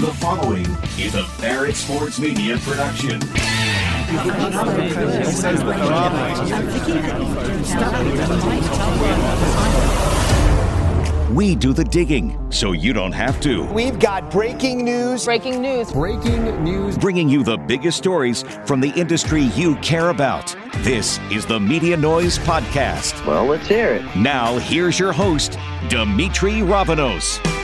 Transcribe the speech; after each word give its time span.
The 0.00 0.14
following 0.14 0.64
is 0.98 1.14
a 1.14 1.26
Barrett 1.42 1.76
Sports 1.76 2.18
Media 2.18 2.56
production. 2.60 3.20
We 11.34 11.54
do 11.54 11.74
the 11.74 11.84
digging 11.84 12.50
so 12.50 12.72
you 12.72 12.94
don't 12.94 13.12
have 13.12 13.42
to. 13.42 13.64
We've 13.74 13.98
got 13.98 14.30
breaking 14.30 14.86
news. 14.86 15.26
Breaking 15.26 15.60
news. 15.60 15.92
Breaking 15.92 16.64
news. 16.64 16.96
Bringing 16.96 17.28
you 17.28 17.44
the 17.44 17.58
biggest 17.58 17.98
stories 17.98 18.42
from 18.64 18.80
the 18.80 18.98
industry 18.98 19.42
you 19.54 19.76
care 19.76 20.08
about. 20.08 20.56
This 20.78 21.18
is 21.30 21.44
the 21.44 21.60
Media 21.60 21.98
Noise 21.98 22.38
Podcast. 22.38 23.22
Well, 23.26 23.44
let's 23.44 23.68
hear 23.68 23.96
it. 23.96 24.16
Now, 24.16 24.56
here's 24.60 24.98
your 24.98 25.12
host, 25.12 25.58
Demetri 25.90 26.62
Ravanos. 26.62 27.59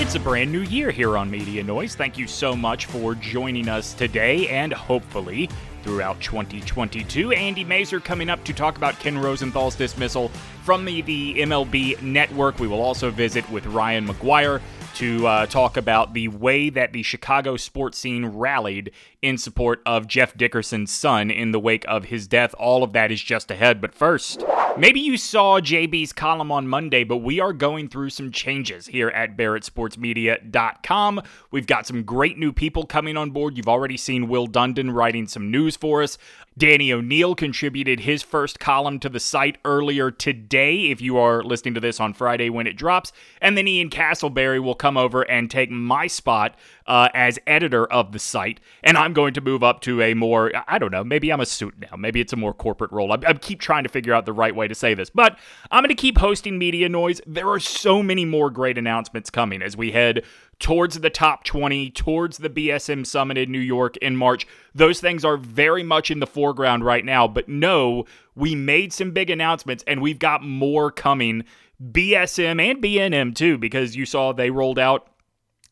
It's 0.00 0.14
a 0.14 0.20
brand 0.20 0.52
new 0.52 0.60
year 0.60 0.92
here 0.92 1.18
on 1.18 1.28
Media 1.28 1.60
Noise. 1.64 1.96
Thank 1.96 2.16
you 2.16 2.28
so 2.28 2.54
much 2.54 2.86
for 2.86 3.16
joining 3.16 3.68
us 3.68 3.94
today 3.94 4.46
and 4.46 4.72
hopefully 4.72 5.50
throughout 5.82 6.20
2022. 6.20 7.32
Andy 7.32 7.64
Masur 7.64 8.02
coming 8.02 8.30
up 8.30 8.44
to 8.44 8.52
talk 8.52 8.76
about 8.76 8.96
Ken 9.00 9.18
Rosenthal's 9.18 9.74
dismissal 9.74 10.28
from 10.62 10.84
the, 10.84 11.02
the 11.02 11.40
MLB 11.40 12.00
network. 12.00 12.60
We 12.60 12.68
will 12.68 12.80
also 12.80 13.10
visit 13.10 13.50
with 13.50 13.66
Ryan 13.66 14.06
Maguire 14.06 14.62
to 14.94 15.26
uh, 15.26 15.46
talk 15.46 15.76
about 15.76 16.14
the 16.14 16.28
way 16.28 16.70
that 16.70 16.92
the 16.92 17.02
Chicago 17.02 17.56
sports 17.56 17.98
scene 17.98 18.24
rallied 18.24 18.92
in 19.20 19.36
support 19.36 19.82
of 19.84 20.06
Jeff 20.06 20.36
Dickerson's 20.36 20.92
son 20.92 21.30
in 21.30 21.50
the 21.50 21.58
wake 21.58 21.84
of 21.88 22.06
his 22.06 22.28
death. 22.28 22.54
All 22.58 22.84
of 22.84 22.92
that 22.92 23.10
is 23.10 23.22
just 23.22 23.50
ahead. 23.50 23.80
But 23.80 23.94
first, 23.94 24.44
maybe 24.76 25.00
you 25.00 25.16
saw 25.16 25.60
JB's 25.60 26.12
column 26.12 26.52
on 26.52 26.68
Monday, 26.68 27.02
but 27.02 27.18
we 27.18 27.40
are 27.40 27.52
going 27.52 27.88
through 27.88 28.10
some 28.10 28.30
changes 28.30 28.86
here 28.86 29.08
at 29.08 29.36
BarrettSportsMedia.com. 29.36 31.22
We've 31.50 31.66
got 31.66 31.86
some 31.86 32.04
great 32.04 32.38
new 32.38 32.52
people 32.52 32.86
coming 32.86 33.16
on 33.16 33.30
board. 33.30 33.56
You've 33.56 33.68
already 33.68 33.96
seen 33.96 34.28
Will 34.28 34.46
Dundon 34.46 34.94
writing 34.94 35.26
some 35.26 35.50
news 35.50 35.76
for 35.76 36.02
us. 36.02 36.16
Danny 36.56 36.92
O'Neill 36.92 37.36
contributed 37.36 38.00
his 38.00 38.24
first 38.24 38.58
column 38.58 38.98
to 38.98 39.08
the 39.08 39.20
site 39.20 39.58
earlier 39.64 40.10
today, 40.10 40.90
if 40.90 41.00
you 41.00 41.16
are 41.16 41.42
listening 41.44 41.74
to 41.74 41.80
this 41.80 42.00
on 42.00 42.12
Friday 42.12 42.50
when 42.50 42.66
it 42.66 42.76
drops. 42.76 43.12
And 43.40 43.56
then 43.56 43.68
Ian 43.68 43.90
Casselberry 43.90 44.60
will 44.60 44.74
come 44.74 44.96
over 44.96 45.22
and 45.22 45.48
take 45.48 45.70
my 45.70 46.08
spot 46.08 46.56
uh, 46.88 47.10
as 47.12 47.38
editor 47.46 47.86
of 47.92 48.12
the 48.12 48.18
site. 48.18 48.60
And 48.82 48.96
I'm 48.96 49.12
going 49.12 49.34
to 49.34 49.40
move 49.42 49.62
up 49.62 49.82
to 49.82 50.00
a 50.00 50.14
more, 50.14 50.50
I 50.66 50.78
don't 50.78 50.90
know, 50.90 51.04
maybe 51.04 51.30
I'm 51.30 51.40
a 51.40 51.46
suit 51.46 51.74
now. 51.78 51.96
Maybe 51.96 52.20
it's 52.20 52.32
a 52.32 52.36
more 52.36 52.54
corporate 52.54 52.90
role. 52.90 53.12
I, 53.12 53.18
I 53.26 53.34
keep 53.34 53.60
trying 53.60 53.82
to 53.84 53.90
figure 53.90 54.14
out 54.14 54.24
the 54.24 54.32
right 54.32 54.56
way 54.56 54.66
to 54.66 54.74
say 54.74 54.94
this. 54.94 55.10
But 55.10 55.38
I'm 55.70 55.82
going 55.82 55.94
to 55.94 56.00
keep 56.00 56.18
hosting 56.18 56.58
Media 56.58 56.88
Noise. 56.88 57.20
There 57.26 57.48
are 57.48 57.60
so 57.60 58.02
many 58.02 58.24
more 58.24 58.50
great 58.50 58.78
announcements 58.78 59.28
coming 59.28 59.60
as 59.60 59.76
we 59.76 59.92
head 59.92 60.24
towards 60.58 60.98
the 60.98 61.10
top 61.10 61.44
20, 61.44 61.90
towards 61.90 62.38
the 62.38 62.50
BSM 62.50 63.06
Summit 63.06 63.36
in 63.36 63.52
New 63.52 63.58
York 63.60 63.98
in 63.98 64.16
March. 64.16 64.46
Those 64.74 64.98
things 64.98 65.24
are 65.26 65.36
very 65.36 65.82
much 65.82 66.10
in 66.10 66.20
the 66.20 66.26
foreground 66.26 66.84
right 66.84 67.04
now. 67.04 67.28
But 67.28 67.50
no, 67.50 68.06
we 68.34 68.54
made 68.54 68.94
some 68.94 69.10
big 69.10 69.28
announcements 69.28 69.84
and 69.86 70.00
we've 70.00 70.18
got 70.18 70.42
more 70.42 70.90
coming. 70.90 71.44
BSM 71.80 72.60
and 72.60 72.82
BNM 72.82 73.34
too, 73.34 73.58
because 73.58 73.94
you 73.94 74.06
saw 74.06 74.32
they 74.32 74.50
rolled 74.50 74.78
out 74.78 75.10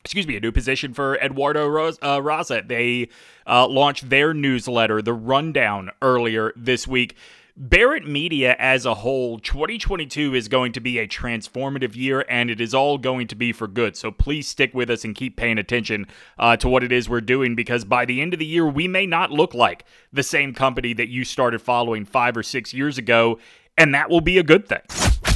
excuse 0.07 0.29
me, 0.29 0.37
a 0.37 0.41
new 0.41 0.53
position 0.53 0.95
for 0.95 1.17
Eduardo 1.17 1.67
Ros- 1.67 1.99
uh, 2.01 2.21
Razo. 2.21 2.67
They 2.67 3.09
uh, 3.45 3.67
launched 3.67 4.09
their 4.09 4.33
newsletter, 4.33 5.03
The 5.03 5.13
Rundown, 5.13 5.91
earlier 6.01 6.53
this 6.55 6.87
week. 6.87 7.17
Barrett 7.57 8.07
Media 8.07 8.55
as 8.57 8.87
a 8.87 8.95
whole, 8.95 9.41
2022 9.41 10.33
is 10.33 10.47
going 10.47 10.71
to 10.73 10.81
be 10.81 11.01
a 11.01 11.09
transformative 11.09 11.97
year 11.97 12.25
and 12.29 12.51
it 12.51 12.61
is 12.61 12.73
all 12.73 12.99
going 12.99 13.27
to 13.27 13.35
be 13.35 13.51
for 13.51 13.67
good. 13.67 13.97
So 13.97 14.13
please 14.13 14.47
stick 14.47 14.73
with 14.75 14.91
us 14.91 15.05
and 15.05 15.13
keep 15.13 15.37
paying 15.37 15.59
attention 15.59 16.07
uh, 16.39 16.57
to 16.59 16.69
what 16.69 16.85
it 16.85 16.93
is 16.93 17.09
we're 17.09 17.21
doing 17.21 17.57
because 17.57 17.85
by 17.85 18.05
the 18.05 18.21
end 18.21 18.33
of 18.33 18.39
the 18.39 18.47
year, 18.47 18.69
we 18.69 18.87
may 18.87 19.07
not 19.07 19.33
look 19.33 19.55
like 19.55 19.85
the 20.13 20.23
same 20.23 20.55
company 20.55 20.93
that 20.93 21.09
you 21.09 21.25
started 21.25 21.61
following 21.61 22.05
five 22.05 22.37
or 22.37 22.45
six 22.45 22.73
years 22.73 22.97
ago, 22.97 23.41
and 23.77 23.93
that 23.93 24.09
will 24.09 24.21
be 24.21 24.39
a 24.39 24.45
good 24.45 24.69
thing. 24.69 25.36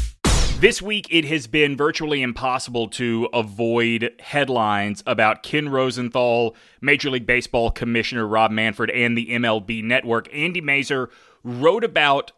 This 0.60 0.82
week, 0.82 1.06
it 1.08 1.24
has 1.24 1.46
been 1.46 1.74
virtually 1.74 2.20
impossible 2.20 2.88
to 2.88 3.30
avoid 3.32 4.12
headlines 4.20 5.02
about 5.06 5.42
Ken 5.42 5.70
Rosenthal, 5.70 6.54
Major 6.82 7.08
League 7.08 7.24
Baseball 7.24 7.70
Commissioner 7.70 8.26
Rob 8.26 8.50
Manfred, 8.50 8.90
and 8.90 9.16
the 9.16 9.28
MLB 9.28 9.82
Network. 9.82 10.28
Andy 10.34 10.60
Masur 10.60 11.08
wrote 11.42 11.82
about 11.82 12.32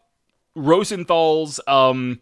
Rosenthal's 0.55 1.59
um, 1.67 2.21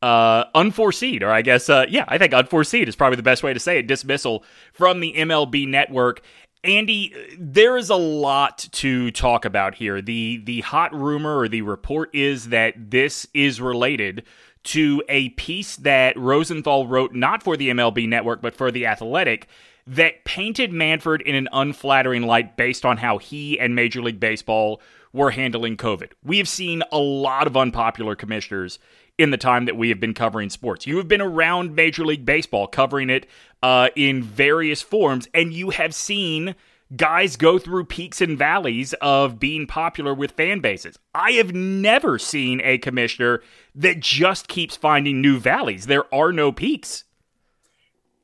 uh, 0.00 0.44
unforeseen, 0.54 1.22
or 1.22 1.30
I 1.30 1.42
guess, 1.42 1.68
uh, 1.68 1.84
yeah, 1.86 2.06
I 2.08 2.16
think 2.16 2.32
unforeseen 2.32 2.88
is 2.88 2.96
probably 2.96 3.16
the 3.16 3.22
best 3.22 3.42
way 3.42 3.52
to 3.52 3.60
say 3.60 3.80
it, 3.80 3.86
dismissal 3.86 4.42
from 4.72 5.00
the 5.00 5.12
MLB 5.12 5.68
Network. 5.68 6.22
Andy, 6.64 7.14
there 7.38 7.76
is 7.76 7.90
a 7.90 7.96
lot 7.96 8.66
to 8.72 9.10
talk 9.10 9.44
about 9.44 9.74
here. 9.74 10.00
The 10.00 10.38
the 10.38 10.62
hot 10.62 10.94
rumor 10.94 11.38
or 11.38 11.46
the 11.46 11.60
report 11.60 12.14
is 12.14 12.48
that 12.48 12.90
this 12.90 13.26
is 13.34 13.60
related 13.60 14.24
to 14.66 15.02
a 15.08 15.30
piece 15.30 15.76
that 15.76 16.16
Rosenthal 16.18 16.86
wrote 16.86 17.14
not 17.14 17.42
for 17.42 17.56
the 17.56 17.70
MLB 17.70 18.08
network 18.08 18.42
but 18.42 18.54
for 18.54 18.70
the 18.70 18.86
Athletic 18.86 19.48
that 19.86 20.24
painted 20.24 20.72
Manfred 20.72 21.20
in 21.22 21.34
an 21.34 21.48
unflattering 21.52 22.22
light 22.22 22.56
based 22.56 22.84
on 22.84 22.96
how 22.96 23.18
he 23.18 23.58
and 23.58 23.74
Major 23.74 24.02
League 24.02 24.18
Baseball 24.18 24.80
were 25.12 25.30
handling 25.30 25.76
COVID. 25.76 26.10
We 26.24 26.38
have 26.38 26.48
seen 26.48 26.82
a 26.90 26.98
lot 26.98 27.46
of 27.46 27.56
unpopular 27.56 28.16
commissioners 28.16 28.78
in 29.18 29.30
the 29.30 29.36
time 29.36 29.64
that 29.64 29.76
we 29.76 29.88
have 29.88 30.00
been 30.00 30.12
covering 30.12 30.50
sports. 30.50 30.86
You 30.86 30.98
have 30.98 31.08
been 31.08 31.22
around 31.22 31.74
Major 31.74 32.04
League 32.04 32.26
Baseball 32.26 32.66
covering 32.66 33.08
it 33.08 33.26
uh, 33.62 33.88
in 33.96 34.22
various 34.22 34.82
forms, 34.82 35.28
and 35.32 35.52
you 35.52 35.70
have 35.70 35.94
seen 35.94 36.54
guys 36.94 37.36
go 37.36 37.58
through 37.58 37.84
peaks 37.84 38.20
and 38.20 38.38
valleys 38.38 38.92
of 39.00 39.40
being 39.40 39.66
popular 39.66 40.14
with 40.14 40.32
fan 40.32 40.60
bases. 40.60 40.98
I 41.14 41.32
have 41.32 41.52
never 41.52 42.18
seen 42.18 42.60
a 42.62 42.78
commissioner 42.78 43.42
that 43.74 44.00
just 44.00 44.48
keeps 44.48 44.76
finding 44.76 45.20
new 45.20 45.38
valleys. 45.38 45.86
There 45.86 46.12
are 46.14 46.32
no 46.32 46.52
peaks. 46.52 47.04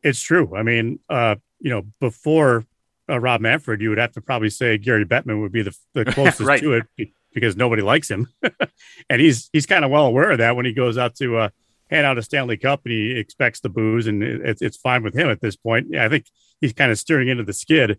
It's 0.02 0.20
true. 0.20 0.54
I 0.56 0.62
mean, 0.62 1.00
uh, 1.08 1.36
you 1.60 1.70
know, 1.70 1.82
before 2.00 2.64
uh, 3.08 3.18
Rob 3.18 3.40
Manfred, 3.40 3.80
you 3.80 3.88
would 3.88 3.98
have 3.98 4.12
to 4.12 4.20
probably 4.20 4.50
say 4.50 4.78
Gary 4.78 5.04
Bettman 5.04 5.40
would 5.40 5.52
be 5.52 5.62
the, 5.62 5.76
the 5.94 6.04
closest 6.12 6.40
right. 6.40 6.60
to 6.60 6.74
it 6.74 7.10
because 7.34 7.56
nobody 7.56 7.82
likes 7.82 8.10
him, 8.10 8.28
and 9.10 9.20
he's 9.20 9.48
he's 9.52 9.64
kind 9.64 9.84
of 9.84 9.90
well 9.90 10.06
aware 10.06 10.32
of 10.32 10.38
that 10.38 10.54
when 10.54 10.66
he 10.66 10.72
goes 10.72 10.98
out 10.98 11.14
to 11.16 11.38
uh, 11.38 11.48
hand 11.90 12.04
out 12.04 12.18
a 12.18 12.22
Stanley 12.22 12.56
Cup 12.56 12.82
and 12.84 12.92
he 12.92 13.12
expects 13.12 13.60
the 13.60 13.68
booze, 13.68 14.06
and 14.06 14.22
it, 14.22 14.58
it's 14.60 14.76
fine 14.76 15.02
with 15.02 15.14
him 15.14 15.30
at 15.30 15.40
this 15.40 15.56
point. 15.56 15.86
Yeah, 15.90 16.04
I 16.04 16.08
think 16.08 16.26
he's 16.60 16.72
kind 16.72 16.90
of 16.90 16.98
steering 16.98 17.28
into 17.28 17.44
the 17.44 17.52
skid 17.52 17.98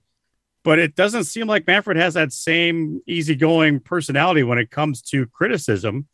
but 0.63 0.79
it 0.79 0.95
doesn't 0.95 1.25
seem 1.25 1.47
like 1.47 1.67
Manfred 1.67 1.97
has 1.97 2.13
that 2.13 2.31
same 2.31 3.01
easygoing 3.05 3.79
personality 3.79 4.43
when 4.43 4.57
it 4.57 4.71
comes 4.71 5.01
to 5.03 5.27
criticism. 5.27 6.07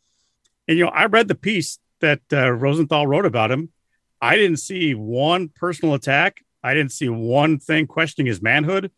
And 0.66 0.76
you 0.76 0.84
know, 0.84 0.90
I 0.90 1.06
read 1.06 1.28
the 1.28 1.34
piece 1.34 1.78
that 2.00 2.20
uh, 2.32 2.50
Rosenthal 2.50 3.06
wrote 3.06 3.26
about 3.26 3.50
him. 3.50 3.70
I 4.20 4.36
didn't 4.36 4.58
see 4.58 4.94
one 4.94 5.48
personal 5.48 5.94
attack. 5.94 6.44
I 6.62 6.74
didn't 6.74 6.92
see 6.92 7.08
one 7.08 7.58
thing 7.58 7.86
questioning 7.86 8.26
his 8.26 8.42
manhood. 8.42 8.90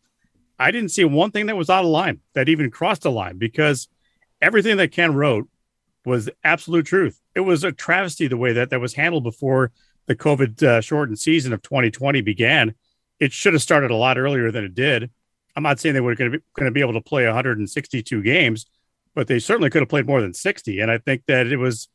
I 0.59 0.71
didn't 0.71 0.89
see 0.89 1.05
one 1.05 1.31
thing 1.31 1.45
that 1.47 1.57
was 1.57 1.69
out 1.69 1.85
of 1.85 1.89
line 1.89 2.19
that 2.33 2.49
even 2.49 2.71
crossed 2.71 3.05
a 3.05 3.09
line 3.09 3.37
because 3.37 3.87
everything 4.41 4.77
that 4.77 4.91
Ken 4.91 5.13
wrote 5.13 5.47
was 6.05 6.29
absolute 6.43 6.85
truth. 6.85 7.19
It 7.35 7.41
was 7.41 7.63
a 7.63 7.71
travesty 7.71 8.27
the 8.27 8.37
way 8.37 8.53
that 8.53 8.69
that 8.71 8.81
was 8.81 8.93
handled 8.93 9.23
before 9.23 9.71
the 10.05 10.15
COVID 10.15 10.61
uh, 10.61 10.81
shortened 10.81 11.19
season 11.19 11.53
of 11.53 11.61
2020 11.61 12.21
began. 12.21 12.75
It 13.19 13.31
should 13.31 13.53
have 13.53 13.61
started 13.61 13.91
a 13.91 13.95
lot 13.95 14.17
earlier 14.17 14.51
than 14.51 14.65
it 14.65 14.75
did. 14.75 15.11
I'm 15.55 15.63
not 15.63 15.79
saying 15.79 15.93
they 15.93 16.01
were 16.01 16.15
going 16.15 16.31
to 16.31 16.37
be 16.37 16.43
going 16.55 16.65
to 16.65 16.71
be 16.71 16.81
able 16.81 16.93
to 16.93 17.01
play 17.01 17.25
162 17.25 18.21
games, 18.23 18.65
but 19.15 19.27
they 19.27 19.39
certainly 19.39 19.69
could 19.69 19.81
have 19.81 19.89
played 19.89 20.07
more 20.07 20.21
than 20.21 20.33
60. 20.33 20.79
And 20.79 20.89
I 20.89 20.97
think 20.97 21.23
that 21.27 21.47
it 21.47 21.57
was 21.57 21.87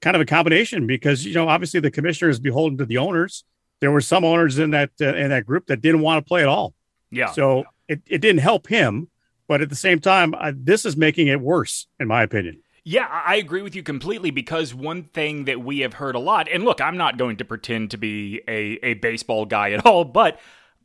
kind 0.00 0.16
of 0.16 0.22
a 0.22 0.26
combination 0.26 0.86
because 0.86 1.24
you 1.24 1.34
know 1.34 1.48
obviously 1.48 1.80
the 1.80 1.90
commissioner 1.90 2.30
is 2.30 2.40
beholden 2.40 2.78
to 2.78 2.86
the 2.86 2.98
owners. 2.98 3.44
There 3.80 3.90
were 3.90 4.00
some 4.00 4.24
owners 4.24 4.58
in 4.58 4.70
that 4.70 4.90
uh, 5.00 5.14
in 5.14 5.30
that 5.30 5.46
group 5.46 5.66
that 5.66 5.80
didn't 5.80 6.00
want 6.00 6.24
to 6.24 6.28
play 6.28 6.42
at 6.42 6.48
all. 6.48 6.74
Yeah. 7.10 7.30
So 7.32 7.64
it, 7.88 8.02
it 8.06 8.18
didn't 8.18 8.40
help 8.40 8.66
him, 8.66 9.08
but 9.46 9.60
at 9.60 9.68
the 9.68 9.76
same 9.76 10.00
time, 10.00 10.34
I, 10.34 10.52
this 10.56 10.84
is 10.84 10.96
making 10.96 11.28
it 11.28 11.40
worse, 11.40 11.86
in 12.00 12.08
my 12.08 12.22
opinion. 12.22 12.60
Yeah, 12.86 13.06
I 13.10 13.36
agree 13.36 13.62
with 13.62 13.74
you 13.74 13.82
completely 13.82 14.30
because 14.30 14.74
one 14.74 15.04
thing 15.04 15.44
that 15.44 15.62
we 15.62 15.78
have 15.80 15.94
heard 15.94 16.14
a 16.14 16.18
lot, 16.18 16.48
and 16.52 16.64
look, 16.64 16.82
I'm 16.82 16.98
not 16.98 17.16
going 17.16 17.38
to 17.38 17.44
pretend 17.44 17.92
to 17.92 17.96
be 17.96 18.42
a, 18.46 18.78
a 18.82 18.94
baseball 18.94 19.46
guy 19.46 19.72
at 19.72 19.86
all, 19.86 20.04
but 20.04 20.38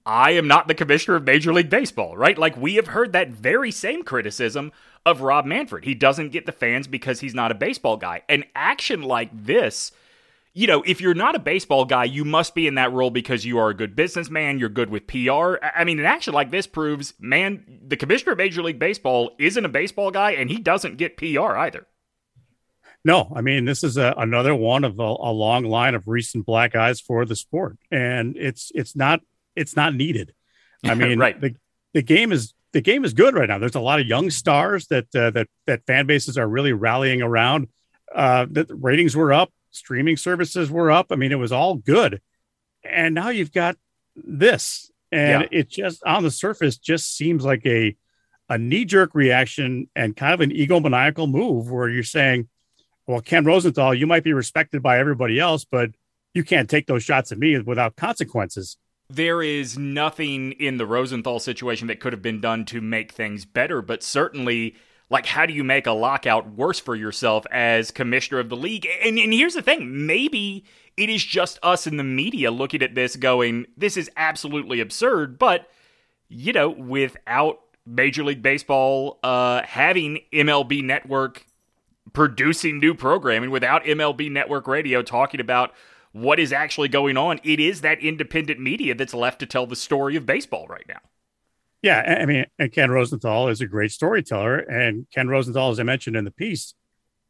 I 0.09 0.31
am 0.31 0.47
not 0.47 0.67
the 0.67 0.73
commissioner 0.73 1.17
of 1.17 1.23
Major 1.23 1.53
League 1.53 1.69
Baseball, 1.69 2.17
right? 2.17 2.35
Like 2.35 2.57
we 2.57 2.75
have 2.75 2.87
heard 2.87 3.13
that 3.13 3.29
very 3.29 3.69
same 3.69 4.01
criticism 4.01 4.71
of 5.05 5.21
Rob 5.21 5.45
Manfred. 5.45 5.85
He 5.85 5.93
doesn't 5.93 6.31
get 6.31 6.47
the 6.47 6.51
fans 6.51 6.87
because 6.87 7.19
he's 7.19 7.35
not 7.35 7.51
a 7.51 7.55
baseball 7.55 7.95
guy. 7.95 8.23
An 8.27 8.45
action 8.55 9.03
like 9.03 9.29
this, 9.31 9.91
you 10.55 10.65
know, 10.65 10.81
if 10.81 10.99
you're 10.99 11.13
not 11.13 11.35
a 11.35 11.39
baseball 11.39 11.85
guy, 11.85 12.05
you 12.05 12.25
must 12.25 12.55
be 12.55 12.65
in 12.65 12.73
that 12.73 12.91
role 12.91 13.11
because 13.11 13.45
you 13.45 13.59
are 13.59 13.69
a 13.69 13.75
good 13.75 13.95
businessman, 13.95 14.57
you're 14.57 14.67
good 14.67 14.89
with 14.89 15.05
PR. 15.05 15.57
I 15.61 15.83
mean, 15.83 15.99
an 15.99 16.05
action 16.05 16.33
like 16.33 16.49
this 16.49 16.65
proves, 16.65 17.13
man, 17.19 17.63
the 17.87 17.95
commissioner 17.95 18.31
of 18.31 18.39
Major 18.39 18.63
League 18.63 18.79
Baseball 18.79 19.35
isn't 19.37 19.63
a 19.63 19.69
baseball 19.69 20.09
guy 20.09 20.31
and 20.31 20.49
he 20.49 20.57
doesn't 20.57 20.97
get 20.97 21.17
PR 21.17 21.55
either. 21.55 21.85
No, 23.05 23.31
I 23.33 23.41
mean 23.41 23.65
this 23.65 23.83
is 23.83 23.95
a, 23.95 24.13
another 24.17 24.55
one 24.55 24.83
of 24.83 24.99
a, 24.99 25.03
a, 25.03 25.31
long 25.31 25.63
line 25.63 25.95
of 25.95 26.07
recent 26.07 26.45
black 26.45 26.75
eyes 26.75 26.99
for 26.99 27.25
the 27.25 27.35
sport, 27.35 27.77
and 27.91 28.35
it's 28.35 28.73
it's 28.75 28.93
not 28.93 29.21
it's 29.59 29.75
not 29.75 29.93
needed. 29.93 30.33
I 30.83 30.93
mean, 30.95 31.19
right. 31.19 31.39
the 31.39 31.55
the 31.93 32.01
game 32.01 32.31
is 32.31 32.53
the 32.71 32.81
game 32.81 33.03
is 33.03 33.13
good 33.13 33.33
right 33.33 33.47
now. 33.47 33.57
There's 33.57 33.75
a 33.75 33.79
lot 33.79 33.99
of 33.99 34.07
young 34.07 34.29
stars 34.29 34.87
that 34.87 35.13
uh, 35.15 35.31
that 35.31 35.47
that 35.67 35.85
fan 35.85 36.05
bases 36.05 36.37
are 36.37 36.47
really 36.47 36.73
rallying 36.73 37.21
around. 37.21 37.67
Uh, 38.13 38.45
the 38.49 38.65
ratings 38.69 39.15
were 39.15 39.33
up, 39.33 39.51
streaming 39.71 40.17
services 40.17 40.71
were 40.71 40.91
up. 40.91 41.07
I 41.11 41.15
mean, 41.15 41.31
it 41.31 41.39
was 41.39 41.51
all 41.51 41.75
good, 41.75 42.21
and 42.83 43.13
now 43.13 43.29
you've 43.29 43.53
got 43.53 43.77
this, 44.15 44.91
and 45.11 45.43
yeah. 45.43 45.59
it 45.59 45.69
just 45.69 46.03
on 46.03 46.23
the 46.23 46.31
surface 46.31 46.77
just 46.77 47.15
seems 47.15 47.45
like 47.45 47.65
a 47.65 47.95
a 48.47 48.57
knee 48.57 48.85
jerk 48.85 49.13
reaction 49.13 49.89
and 49.95 50.15
kind 50.15 50.33
of 50.33 50.41
an 50.41 50.49
egomaniacal 50.49 51.29
move 51.29 51.69
where 51.69 51.87
you're 51.87 52.03
saying 52.03 52.47
well, 53.09 53.21
Ken 53.21 53.43
Rosenthal, 53.43 53.95
you 53.95 54.05
might 54.05 54.23
be 54.23 54.33
respected 54.33 54.83
by 54.83 54.99
everybody 54.99 55.39
else, 55.39 55.65
but 55.65 55.89
you 56.35 56.43
can't 56.43 56.69
take 56.69 56.85
those 56.85 57.01
shots 57.01 57.31
at 57.31 57.39
me 57.39 57.57
without 57.57 57.95
consequences. 57.95 58.77
There 59.09 59.41
is 59.41 59.77
nothing 59.77 60.51
in 60.53 60.77
the 60.77 60.85
Rosenthal 60.85 61.39
situation 61.39 61.87
that 61.87 61.99
could 61.99 62.13
have 62.13 62.21
been 62.21 62.41
done 62.41 62.65
to 62.65 62.79
make 62.79 63.11
things 63.11 63.43
better, 63.43 63.81
but 63.81 64.03
certainly, 64.03 64.75
like, 65.09 65.25
how 65.25 65.47
do 65.47 65.53
you 65.53 65.63
make 65.63 65.87
a 65.87 65.91
lockout 65.91 66.51
worse 66.51 66.79
for 66.79 66.95
yourself 66.95 67.45
as 67.51 67.89
commissioner 67.89 68.39
of 68.39 68.49
the 68.49 68.55
league? 68.55 68.87
And, 69.03 69.17
and 69.17 69.33
here's 69.33 69.55
the 69.55 69.63
thing 69.63 70.05
maybe 70.05 70.63
it 70.95 71.09
is 71.09 71.23
just 71.23 71.57
us 71.63 71.87
in 71.87 71.97
the 71.97 72.03
media 72.03 72.51
looking 72.51 72.83
at 72.83 72.93
this 72.93 73.15
going, 73.15 73.65
this 73.75 73.97
is 73.97 74.11
absolutely 74.15 74.79
absurd, 74.79 75.39
but, 75.39 75.67
you 76.27 76.53
know, 76.53 76.69
without 76.69 77.61
Major 77.85 78.23
League 78.23 78.43
Baseball 78.43 79.17
uh, 79.23 79.63
having 79.63 80.19
MLB 80.31 80.83
Network 80.83 81.45
producing 82.13 82.79
new 82.79 82.93
programming 82.93 83.49
without 83.49 83.83
MLB 83.83 84.31
Network 84.31 84.67
Radio 84.67 85.01
talking 85.01 85.39
about 85.39 85.73
what 86.11 86.39
is 86.39 86.51
actually 86.51 86.87
going 86.87 87.17
on. 87.17 87.39
It 87.43 87.59
is 87.59 87.81
that 87.81 87.99
independent 87.99 88.59
media 88.59 88.95
that's 88.95 89.13
left 89.13 89.39
to 89.39 89.45
tell 89.45 89.65
the 89.65 89.75
story 89.75 90.15
of 90.15 90.25
baseball 90.25 90.67
right 90.67 90.85
now. 90.87 90.99
Yeah, 91.81 92.17
I 92.21 92.25
mean, 92.25 92.45
and 92.57 92.71
Ken 92.71 92.91
Rosenthal 92.91 93.47
is 93.47 93.61
a 93.61 93.67
great 93.67 93.91
storyteller, 93.91 94.57
and 94.57 95.07
Ken 95.13 95.29
Rosenthal, 95.29 95.71
as 95.71 95.79
I 95.79 95.83
mentioned 95.83 96.17
in 96.17 96.25
the 96.25 96.31
piece, 96.31 96.73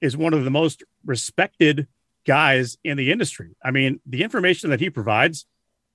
is 0.02 0.18
one 0.18 0.34
of 0.34 0.44
the 0.44 0.50
most 0.50 0.84
respected 1.06 1.88
guys 2.26 2.78
in 2.84 2.98
the 2.98 3.12
industry. 3.12 3.56
I 3.64 3.72
mean, 3.72 4.00
the 4.08 4.24
information 4.24 4.72
that 4.72 4.80
he 4.80 4.90
provides 4.90 5.46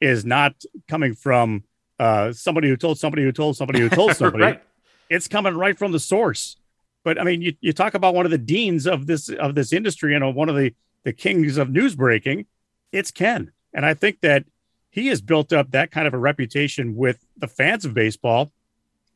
is 0.00 0.25
not 0.25 0.54
coming 0.88 1.14
from 1.14 1.64
uh, 1.98 2.32
somebody 2.32 2.69
who 2.69 2.76
told 2.76 2.98
somebody 2.98 3.22
who 3.22 3.32
told 3.32 3.56
somebody 3.56 3.80
who 3.80 3.88
told 3.88 4.14
somebody. 4.16 4.44
right. 4.44 4.62
It's 5.10 5.28
coming 5.28 5.56
right 5.56 5.78
from 5.78 5.92
the 5.92 6.00
source. 6.00 6.56
But 7.04 7.20
I 7.20 7.25
mean, 7.25 7.42
you, 7.42 7.54
you 7.60 7.72
talk 7.72 7.94
about 7.94 8.14
one 8.14 8.25
of 8.25 8.30
the 8.30 8.38
deans 8.38 8.87
of 8.87 9.06
this 9.06 9.28
of 9.28 9.54
this 9.54 9.72
industry 9.72 10.14
and 10.14 10.34
one 10.34 10.48
of 10.48 10.56
the 10.56 10.75
the 11.04 11.12
kings 11.12 11.58
of 11.58 11.70
news 11.70 11.94
breaking. 11.94 12.46
It's 12.94 13.11
Ken, 13.11 13.50
and 13.73 13.85
I 13.85 13.94
think 13.94 14.20
that 14.20 14.44
he 14.88 15.08
has 15.08 15.20
built 15.20 15.52
up 15.52 15.73
that 15.73 15.91
kind 15.91 16.06
of 16.06 16.14
a 16.14 16.19
reputation 16.19 16.94
with 16.94 17.26
the 17.37 17.49
fans 17.49 17.85
of 17.85 17.93
baseball, 17.93 18.52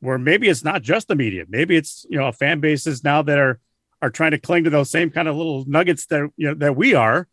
where 0.01 0.19
maybe 0.19 0.49
it's 0.49 0.65
not 0.65 0.83
just 0.83 1.07
the 1.07 1.15
media, 1.15 1.45
maybe 1.49 1.77
it's 1.77 2.05
you 2.11 2.19
know 2.19 2.27
a 2.27 2.33
fan 2.33 2.59
bases 2.59 3.05
now 3.05 3.23
that 3.23 3.39
are 3.39 3.61
are 4.03 4.11
trying 4.11 4.33
to 4.33 4.39
cling 4.39 4.65
to 4.65 4.71
those 4.71 4.91
same 4.91 5.11
kind 5.11 5.29
of 5.29 5.37
little 5.37 5.65
nuggets 5.69 6.07
that 6.07 6.29
you 6.37 6.49
know 6.49 6.55
that 6.55 6.75
we 6.75 6.95
are, 6.95 7.29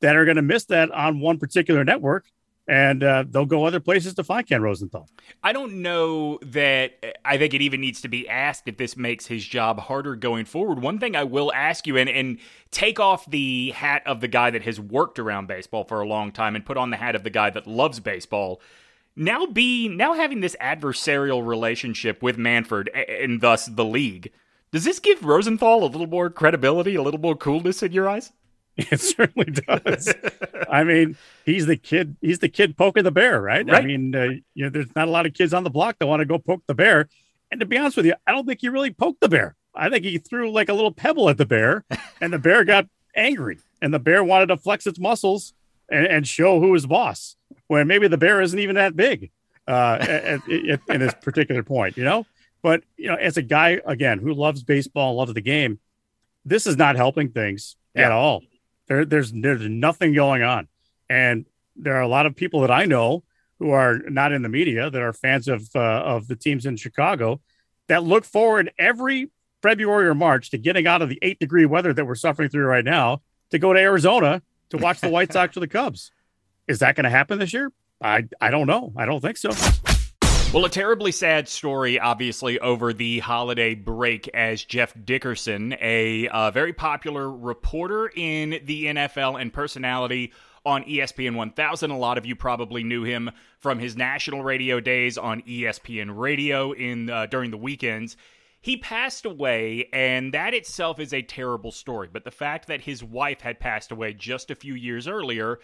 that 0.00 0.14
are 0.14 0.24
going 0.24 0.36
to 0.36 0.42
miss 0.42 0.66
that 0.66 0.92
on 0.92 1.18
one 1.18 1.36
particular 1.36 1.82
network 1.84 2.26
and 2.68 3.02
uh, 3.02 3.24
they'll 3.28 3.46
go 3.46 3.64
other 3.64 3.80
places 3.80 4.12
to 4.14 4.22
find 4.22 4.46
Ken 4.46 4.60
Rosenthal. 4.60 5.08
I 5.42 5.54
don't 5.54 5.80
know 5.80 6.38
that 6.42 7.18
I 7.24 7.38
think 7.38 7.54
it 7.54 7.62
even 7.62 7.80
needs 7.80 8.02
to 8.02 8.08
be 8.08 8.28
asked 8.28 8.68
if 8.68 8.76
this 8.76 8.96
makes 8.96 9.26
his 9.26 9.44
job 9.44 9.80
harder 9.80 10.14
going 10.14 10.44
forward. 10.44 10.80
One 10.80 10.98
thing 10.98 11.16
I 11.16 11.24
will 11.24 11.50
ask 11.54 11.86
you, 11.86 11.96
and, 11.96 12.10
and 12.10 12.38
take 12.70 13.00
off 13.00 13.28
the 13.30 13.70
hat 13.70 14.02
of 14.04 14.20
the 14.20 14.28
guy 14.28 14.50
that 14.50 14.62
has 14.62 14.78
worked 14.78 15.18
around 15.18 15.48
baseball 15.48 15.84
for 15.84 16.02
a 16.02 16.06
long 16.06 16.30
time 16.30 16.54
and 16.54 16.64
put 16.64 16.76
on 16.76 16.90
the 16.90 16.98
hat 16.98 17.14
of 17.14 17.24
the 17.24 17.30
guy 17.30 17.48
that 17.50 17.66
loves 17.66 18.00
baseball. 18.00 18.60
Now 19.16 19.46
be 19.46 19.88
now 19.88 20.12
having 20.12 20.40
this 20.40 20.56
adversarial 20.60 21.44
relationship 21.44 22.22
with 22.22 22.36
Manfred 22.36 22.88
and 22.90 23.40
thus 23.40 23.66
the 23.66 23.84
league. 23.84 24.30
Does 24.70 24.84
this 24.84 25.00
give 25.00 25.24
Rosenthal 25.24 25.82
a 25.82 25.86
little 25.86 26.06
more 26.06 26.28
credibility, 26.28 26.94
a 26.94 27.02
little 27.02 27.18
more 27.18 27.34
coolness 27.34 27.82
in 27.82 27.92
your 27.92 28.08
eyes? 28.08 28.32
It 28.92 29.00
certainly 29.00 29.50
does. 29.50 30.14
I 30.70 30.84
mean, 30.84 31.16
he's 31.44 31.66
the 31.66 31.76
kid. 31.76 32.16
He's 32.20 32.38
the 32.38 32.48
kid 32.48 32.76
poking 32.76 33.02
the 33.02 33.10
bear, 33.10 33.40
right? 33.40 33.66
right. 33.66 33.82
I 33.82 33.84
mean, 33.84 34.14
uh, 34.14 34.28
you 34.54 34.64
know, 34.64 34.70
there's 34.70 34.94
not 34.94 35.08
a 35.08 35.10
lot 35.10 35.26
of 35.26 35.34
kids 35.34 35.52
on 35.52 35.64
the 35.64 35.70
block 35.70 35.98
that 35.98 36.06
want 36.06 36.20
to 36.20 36.26
go 36.26 36.38
poke 36.38 36.62
the 36.68 36.74
bear. 36.74 37.08
And 37.50 37.58
to 37.58 37.66
be 37.66 37.76
honest 37.76 37.96
with 37.96 38.06
you, 38.06 38.14
I 38.24 38.30
don't 38.32 38.46
think 38.46 38.60
he 38.60 38.68
really 38.68 38.92
poked 38.92 39.20
the 39.20 39.28
bear. 39.28 39.56
I 39.74 39.90
think 39.90 40.04
he 40.04 40.18
threw 40.18 40.52
like 40.52 40.68
a 40.68 40.74
little 40.74 40.92
pebble 40.92 41.28
at 41.28 41.38
the 41.38 41.44
bear, 41.44 41.84
and 42.20 42.32
the 42.32 42.38
bear 42.38 42.64
got 42.64 42.86
angry, 43.16 43.58
and 43.82 43.92
the 43.92 43.98
bear 43.98 44.22
wanted 44.22 44.46
to 44.46 44.56
flex 44.56 44.86
its 44.86 44.98
muscles 44.98 45.54
and, 45.90 46.06
and 46.06 46.28
show 46.28 46.60
who 46.60 46.70
was 46.70 46.86
boss. 46.86 47.34
When 47.66 47.88
maybe 47.88 48.06
the 48.06 48.16
bear 48.16 48.40
isn't 48.40 48.58
even 48.58 48.76
that 48.76 48.94
big 48.94 49.30
uh, 49.66 49.98
at, 50.00 50.48
at, 50.48 50.80
at, 50.88 51.00
this 51.00 51.14
particular 51.20 51.64
point, 51.64 51.96
you 51.96 52.04
know. 52.04 52.26
But 52.62 52.84
you 52.96 53.08
know, 53.08 53.16
as 53.16 53.36
a 53.36 53.42
guy 53.42 53.80
again 53.84 54.20
who 54.20 54.34
loves 54.34 54.62
baseball, 54.62 55.16
loves 55.16 55.34
the 55.34 55.40
game, 55.40 55.80
this 56.44 56.66
is 56.66 56.76
not 56.76 56.94
helping 56.94 57.30
things 57.30 57.76
yeah. 57.94 58.06
at 58.06 58.12
all. 58.12 58.42
There, 58.88 59.04
there's 59.04 59.32
there's 59.32 59.68
nothing 59.68 60.14
going 60.14 60.42
on, 60.42 60.68
and 61.08 61.46
there 61.76 61.96
are 61.96 62.02
a 62.02 62.08
lot 62.08 62.26
of 62.26 62.34
people 62.34 62.62
that 62.62 62.70
I 62.70 62.86
know 62.86 63.22
who 63.58 63.70
are 63.70 63.98
not 64.08 64.32
in 64.32 64.42
the 64.42 64.48
media 64.48 64.90
that 64.90 65.02
are 65.02 65.12
fans 65.12 65.48
of 65.48 65.68
uh, 65.74 65.80
of 65.80 66.28
the 66.28 66.36
teams 66.36 66.66
in 66.66 66.76
Chicago 66.76 67.40
that 67.88 68.04
look 68.04 68.24
forward 68.24 68.72
every 68.78 69.30
February 69.62 70.06
or 70.06 70.14
March 70.14 70.50
to 70.50 70.58
getting 70.58 70.86
out 70.86 71.02
of 71.02 71.08
the 71.08 71.18
eight 71.22 71.38
degree 71.38 71.66
weather 71.66 71.92
that 71.92 72.04
we're 72.04 72.14
suffering 72.14 72.48
through 72.48 72.66
right 72.66 72.84
now 72.84 73.22
to 73.50 73.58
go 73.58 73.72
to 73.72 73.80
Arizona 73.80 74.42
to 74.70 74.78
watch 74.78 75.00
the 75.00 75.08
White 75.08 75.32
Sox 75.32 75.56
or 75.56 75.60
the 75.60 75.68
Cubs. 75.68 76.12
Is 76.66 76.80
that 76.80 76.96
going 76.96 77.04
to 77.04 77.10
happen 77.10 77.38
this 77.38 77.52
year? 77.52 77.72
I 78.00 78.24
I 78.40 78.50
don't 78.50 78.66
know. 78.66 78.92
I 78.96 79.06
don't 79.06 79.20
think 79.20 79.36
so. 79.36 79.50
Well, 80.50 80.64
a 80.64 80.70
terribly 80.70 81.12
sad 81.12 81.46
story, 81.46 82.00
obviously, 82.00 82.58
over 82.58 82.94
the 82.94 83.18
holiday 83.18 83.74
break 83.74 84.28
as 84.28 84.64
Jeff 84.64 84.94
Dickerson, 85.04 85.76
a 85.78 86.26
uh, 86.28 86.50
very 86.50 86.72
popular 86.72 87.30
reporter 87.30 88.10
in 88.16 88.58
the 88.64 88.86
NFL 88.86 89.38
and 89.38 89.52
personality 89.52 90.32
on 90.64 90.84
ESPN 90.84 91.36
1000. 91.36 91.90
A 91.90 91.98
lot 91.98 92.16
of 92.16 92.24
you 92.24 92.34
probably 92.34 92.82
knew 92.82 93.04
him 93.04 93.30
from 93.58 93.78
his 93.78 93.94
national 93.94 94.42
radio 94.42 94.80
days 94.80 95.18
on 95.18 95.42
ESPN 95.42 96.18
Radio 96.18 96.72
in 96.72 97.10
uh, 97.10 97.26
during 97.26 97.50
the 97.50 97.58
weekends. 97.58 98.16
He 98.62 98.78
passed 98.78 99.26
away, 99.26 99.90
and 99.92 100.32
that 100.32 100.54
itself 100.54 100.98
is 100.98 101.12
a 101.12 101.20
terrible 101.20 101.72
story. 101.72 102.08
But 102.10 102.24
the 102.24 102.30
fact 102.30 102.68
that 102.68 102.80
his 102.80 103.04
wife 103.04 103.42
had 103.42 103.60
passed 103.60 103.92
away 103.92 104.14
just 104.14 104.50
a 104.50 104.54
few 104.54 104.74
years 104.74 105.06
earlier 105.06 105.58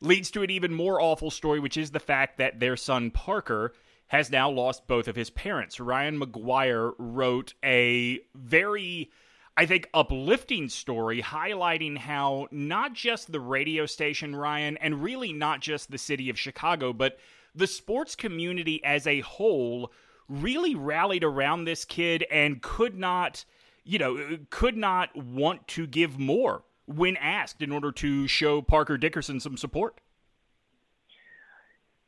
leads 0.00 0.32
to 0.32 0.42
an 0.42 0.50
even 0.50 0.74
more 0.74 1.00
awful 1.00 1.30
story, 1.30 1.60
which 1.60 1.76
is 1.76 1.92
the 1.92 2.00
fact 2.00 2.38
that 2.38 2.58
their 2.58 2.76
son 2.76 3.12
Parker 3.12 3.72
has 4.08 4.30
now 4.30 4.50
lost 4.50 4.86
both 4.86 5.08
of 5.08 5.16
his 5.16 5.30
parents. 5.30 5.80
Ryan 5.80 6.18
Maguire 6.18 6.92
wrote 6.98 7.54
a 7.64 8.20
very, 8.34 9.10
I 9.56 9.66
think, 9.66 9.88
uplifting 9.94 10.68
story 10.68 11.22
highlighting 11.22 11.96
how 11.96 12.48
not 12.50 12.92
just 12.92 13.32
the 13.32 13.40
radio 13.40 13.86
station, 13.86 14.36
Ryan, 14.36 14.76
and 14.76 15.02
really 15.02 15.32
not 15.32 15.60
just 15.60 15.90
the 15.90 15.98
city 15.98 16.28
of 16.28 16.38
Chicago, 16.38 16.92
but 16.92 17.18
the 17.54 17.66
sports 17.66 18.14
community 18.14 18.84
as 18.84 19.06
a 19.06 19.20
whole 19.20 19.92
really 20.28 20.74
rallied 20.74 21.24
around 21.24 21.64
this 21.64 21.84
kid 21.84 22.24
and 22.30 22.62
could 22.62 22.96
not, 22.96 23.44
you 23.84 23.98
know, 23.98 24.38
could 24.50 24.76
not 24.76 25.14
want 25.16 25.66
to 25.68 25.86
give 25.86 26.18
more 26.18 26.62
when 26.86 27.16
asked 27.16 27.62
in 27.62 27.72
order 27.72 27.90
to 27.92 28.26
show 28.26 28.60
Parker 28.60 28.98
Dickerson 28.98 29.40
some 29.40 29.56
support. 29.56 30.00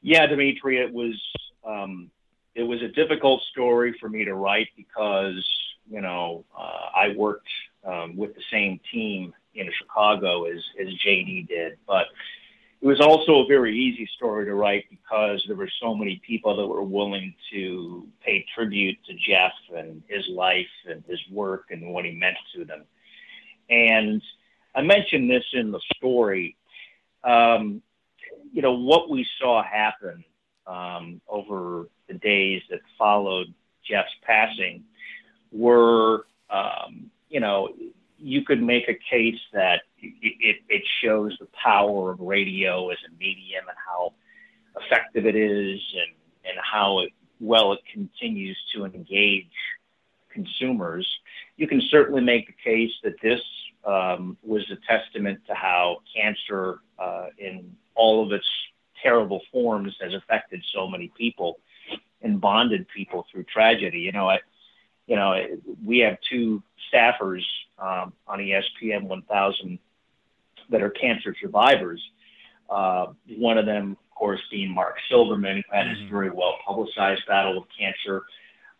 Yeah, 0.02 0.26
Demetri, 0.26 0.78
it 0.78 0.92
was 0.92 1.14
um, 1.66 2.10
it 2.54 2.62
was 2.62 2.80
a 2.82 2.88
difficult 2.88 3.42
story 3.50 3.94
for 4.00 4.08
me 4.08 4.24
to 4.24 4.34
write 4.34 4.68
because 4.76 5.46
you 5.88 6.00
know 6.00 6.44
uh, 6.56 6.88
I 6.94 7.14
worked 7.16 7.48
um, 7.84 8.16
with 8.16 8.34
the 8.34 8.42
same 8.50 8.80
team 8.92 9.34
in 9.54 9.70
Chicago 9.78 10.44
as 10.44 10.62
as 10.80 10.88
JD 11.06 11.48
did, 11.48 11.78
but 11.86 12.06
it 12.80 12.86
was 12.86 13.00
also 13.00 13.42
a 13.42 13.46
very 13.46 13.76
easy 13.76 14.08
story 14.16 14.44
to 14.44 14.54
write 14.54 14.84
because 14.90 15.42
there 15.46 15.56
were 15.56 15.70
so 15.80 15.94
many 15.94 16.20
people 16.26 16.56
that 16.56 16.66
were 16.66 16.82
willing 16.82 17.34
to 17.50 18.06
pay 18.24 18.44
tribute 18.54 18.98
to 19.06 19.14
Jeff 19.14 19.52
and 19.74 20.02
his 20.08 20.26
life 20.28 20.66
and 20.88 21.02
his 21.08 21.18
work 21.30 21.66
and 21.70 21.88
what 21.92 22.04
he 22.04 22.12
meant 22.12 22.36
to 22.54 22.64
them. 22.64 22.84
And 23.70 24.22
I 24.74 24.82
mentioned 24.82 25.30
this 25.30 25.44
in 25.52 25.72
the 25.72 25.80
story. 25.96 26.56
Um, 27.24 27.82
you 28.52 28.62
know 28.62 28.74
what 28.74 29.10
we 29.10 29.26
saw 29.38 29.62
happen 29.62 30.24
um, 30.66 31.20
over 31.28 31.88
the 32.08 32.14
days 32.14 32.62
that 32.70 32.80
followed 32.98 33.52
Jeff's 33.88 34.14
passing 34.22 34.84
were, 35.52 36.26
um, 36.50 37.10
you 37.28 37.40
know, 37.40 37.70
you 38.18 38.42
could 38.42 38.62
make 38.62 38.88
a 38.88 38.98
case 39.10 39.40
that 39.52 39.82
it, 39.98 40.56
it, 40.68 40.82
shows 41.02 41.36
the 41.38 41.48
power 41.62 42.12
of 42.12 42.20
radio 42.20 42.88
as 42.90 42.98
a 43.06 43.18
medium 43.18 43.64
and 43.68 43.76
how 43.86 44.12
effective 44.80 45.26
it 45.26 45.36
is 45.36 45.80
and, 45.94 46.14
and 46.44 46.58
how 46.60 47.00
it, 47.00 47.12
well 47.40 47.72
it 47.72 47.80
continues 47.92 48.56
to 48.74 48.84
engage 48.84 49.50
consumers. 50.30 51.06
You 51.56 51.66
can 51.66 51.80
certainly 51.90 52.22
make 52.22 52.46
the 52.46 52.54
case 52.64 52.92
that 53.02 53.20
this 53.22 53.40
um, 53.84 54.36
was 54.42 54.70
a 54.70 54.76
testament 54.86 55.40
to 55.46 55.54
how 55.54 55.98
cancer, 56.14 56.80
uh, 56.98 57.26
in 57.38 57.76
all 57.94 58.24
of 58.24 58.32
its 58.32 58.46
forms, 59.56 59.96
has 60.02 60.12
affected 60.12 60.62
so 60.74 60.86
many 60.86 61.10
people 61.16 61.58
and 62.20 62.38
bonded 62.38 62.86
people 62.94 63.26
through 63.32 63.44
tragedy. 63.44 64.00
You 64.00 64.12
know, 64.12 64.28
I, 64.28 64.40
you 65.06 65.16
know, 65.16 65.34
we 65.82 66.00
have 66.00 66.18
two 66.28 66.62
staffers 66.92 67.42
um, 67.78 68.12
on 68.28 68.38
ESPN 68.40 69.04
1000 69.04 69.78
that 70.68 70.82
are 70.82 70.90
cancer 70.90 71.34
survivors. 71.40 72.02
Uh, 72.68 73.06
one 73.38 73.56
of 73.56 73.64
them, 73.64 73.92
of 73.92 74.14
course, 74.14 74.40
being 74.50 74.74
Mark 74.74 74.96
Silverman, 75.08 75.62
who 75.66 75.76
had 75.76 75.86
mm-hmm. 75.86 76.02
his 76.02 76.10
very 76.10 76.30
well 76.30 76.56
publicized 76.66 77.22
battle 77.26 77.54
with 77.60 77.68
cancer, 77.78 78.24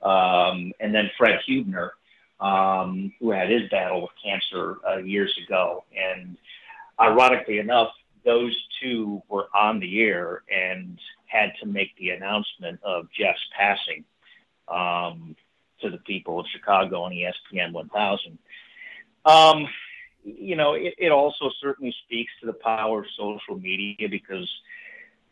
um, 0.03 0.73
and 0.79 0.95
then 0.95 1.11
Fred 1.17 1.41
Hubner, 1.49 1.91
um, 2.41 3.13
who 3.19 3.31
had 3.31 3.49
his 3.49 3.63
battle 3.71 4.03
with 4.03 4.11
cancer 4.23 4.77
uh, 4.87 4.99
years 4.99 5.35
ago. 5.47 5.85
And 5.97 6.37
ironically 7.01 7.61
enough, 7.61 7.93
those 8.27 8.55
two 8.83 9.23
were 9.29 9.47
on 9.55 9.81
the 9.81 10.03
air 10.03 10.43
and 10.51 10.99
had 11.27 11.53
to 11.61 11.67
make 11.67 11.97
the 11.97 12.11
announcement 12.11 12.79
of 12.83 13.07
Jeff's 13.17 13.47
passing 13.57 14.05
um, 14.69 15.37
to 15.81 15.91
the 15.91 15.99
people 15.99 16.41
of 16.41 16.47
Chicago 16.53 17.03
on 17.03 17.13
ESPN 17.13 17.73
1000. 17.73 18.39
Um, 19.25 19.69
you 20.25 20.57
know, 20.57 20.75
it, 20.75 20.95
it 20.99 21.13
also 21.13 21.51
certainly 21.61 21.95
speaks 22.05 22.33
to 22.41 22.47
the 22.47 22.53
power 22.53 23.01
of 23.01 23.07
social 23.17 23.59
media 23.59 24.09
because, 24.11 24.51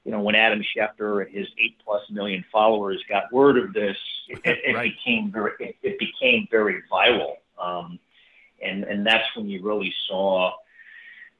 you 0.04 0.12
know, 0.12 0.20
when 0.20 0.36
Adam 0.36 0.62
Schefter 0.62 1.26
and 1.26 1.34
his 1.34 1.48
eight 1.58 1.76
plus 1.84 2.02
million 2.10 2.44
followers 2.52 3.02
got 3.08 3.32
word 3.32 3.58
of 3.58 3.72
this, 3.72 3.96
it, 4.28 4.40
it 4.44 4.76
right. 4.76 4.92
became 4.94 5.32
very 5.32 5.52
it, 5.58 5.76
it, 5.82 5.98
became 5.98 6.46
very 6.48 6.82
viral, 6.90 7.36
um, 7.60 7.98
and 8.62 8.84
and 8.84 9.04
that's 9.04 9.24
when 9.36 9.48
you 9.48 9.62
really 9.62 9.92
saw, 10.06 10.52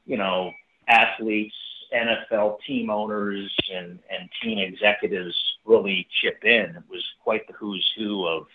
you 0.05 0.17
know, 0.17 0.51
athletes, 0.89 1.55
NFL 1.95 2.59
team 2.67 2.91
owners, 2.91 3.55
and 3.73 3.99
and 4.11 4.29
team 4.43 4.59
executives 4.59 5.37
really 5.65 6.07
chip 6.21 6.45
in. 6.45 6.77
It 6.77 6.85
was 6.89 7.05
quite 7.23 7.47
the 7.47 7.55
who's 7.55 7.89
who 7.97 8.27
of. 8.27 8.47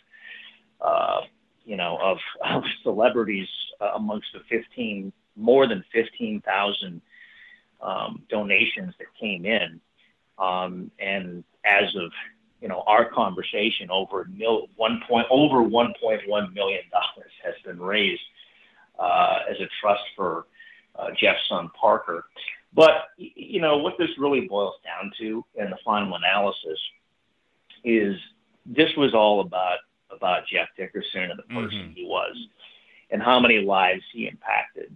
Uh, 0.81 1.21
you 1.69 1.77
know, 1.77 1.97
of, 2.01 2.17
of 2.49 2.63
celebrities 2.83 3.47
uh, 3.79 3.91
amongst 3.95 4.27
the 4.33 4.41
15, 4.49 5.13
more 5.37 5.67
than 5.67 5.85
15,000 5.93 7.01
um, 7.81 8.23
donations 8.29 8.93
that 8.97 9.07
came 9.17 9.45
in. 9.45 9.79
Um, 10.37 10.91
and 10.99 11.43
as 11.63 11.95
of, 11.95 12.11
you 12.61 12.67
know, 12.67 12.83
our 12.87 13.09
conversation, 13.09 13.89
over 13.91 14.27
mil, 14.35 14.67
one 14.75 15.01
point, 15.07 15.27
over 15.29 15.57
1.1 15.57 16.53
million 16.53 16.81
dollars 16.91 17.31
has 17.43 17.53
been 17.65 17.79
raised 17.79 18.21
uh, 18.97 19.39
as 19.49 19.57
a 19.59 19.67
trust 19.79 20.03
for 20.15 20.45
uh, 20.99 21.07
Jeff's 21.17 21.47
son 21.47 21.69
Parker. 21.79 22.25
But 22.73 23.05
you 23.17 23.61
know 23.61 23.77
what 23.77 23.97
this 23.97 24.09
really 24.17 24.41
boils 24.41 24.75
down 24.83 25.11
to 25.19 25.43
in 25.55 25.69
the 25.69 25.77
final 25.83 26.15
analysis 26.15 26.79
is 27.83 28.15
this 28.65 28.89
was 28.95 29.13
all 29.13 29.41
about 29.41 29.79
about 30.11 30.43
Jeff 30.47 30.67
Dickerson 30.77 31.31
and 31.31 31.39
the 31.39 31.43
person 31.43 31.79
mm-hmm. 31.79 31.93
he 31.93 32.05
was 32.05 32.35
and 33.11 33.21
how 33.21 33.39
many 33.39 33.59
lives 33.59 34.03
he 34.13 34.27
impacted. 34.27 34.95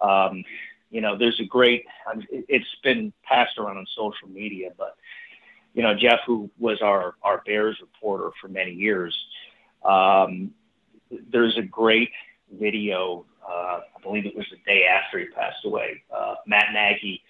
Um, 0.00 0.44
you 0.90 1.00
know, 1.00 1.16
there's 1.18 1.38
a 1.40 1.44
great, 1.44 1.84
it's 2.30 2.76
been 2.82 3.12
passed 3.22 3.58
around 3.58 3.76
on 3.76 3.86
social 3.94 4.28
media, 4.28 4.70
but, 4.76 4.96
you 5.74 5.82
know, 5.82 5.94
Jeff, 5.94 6.20
who 6.26 6.50
was 6.58 6.80
our, 6.80 7.14
our 7.22 7.42
Bears 7.44 7.76
reporter 7.80 8.30
for 8.40 8.48
many 8.48 8.72
years, 8.72 9.16
um, 9.84 10.52
there's 11.30 11.56
a 11.58 11.62
great 11.62 12.10
video. 12.50 13.24
Uh, 13.48 13.80
I 13.96 14.02
believe 14.02 14.26
it 14.26 14.36
was 14.36 14.46
the 14.50 14.58
day 14.66 14.84
after 14.84 15.18
he 15.18 15.26
passed 15.26 15.64
away. 15.64 16.02
Uh, 16.14 16.34
Matt 16.46 16.66
Nagy, 16.72 17.22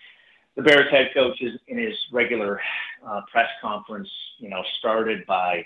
the 0.57 0.63
Bears 0.63 0.91
head 0.91 1.11
coach, 1.15 1.41
is 1.41 1.59
in 1.69 1.79
his 1.79 1.95
regular 2.13 2.61
uh, 3.07 3.21
press 3.31 3.49
conference, 3.61 4.09
you 4.39 4.49
know, 4.49 4.63
started 4.79 5.25
by 5.27 5.65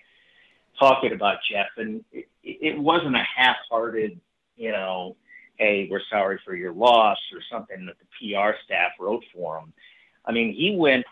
talking 0.79 1.13
about 1.13 1.39
Jeff, 1.51 1.69
and 1.77 2.05
it, 2.13 2.29
it 2.43 2.79
wasn't 2.79 3.15
a 3.15 3.25
half-hearted, 3.37 4.21
you 4.57 4.73
know, 4.73 5.17
hey, 5.57 5.87
we're 5.91 6.01
sorry 6.11 6.41
for 6.45 6.55
your 6.55 6.73
loss 6.73 7.19
or 7.33 7.41
something 7.51 7.87
that 7.87 7.97
the 7.99 8.35
PR 8.35 8.53
staff 8.65 8.93
wrote 8.99 9.25
for 9.35 9.59
him. 9.59 9.73
I 10.25 10.33
mean, 10.33 10.55
he 10.55 10.77
went 10.77 11.05